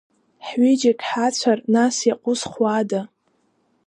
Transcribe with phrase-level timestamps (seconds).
[0.47, 3.01] Ҳҩыџьагь ҳацәар, нас иаҟәызхуада?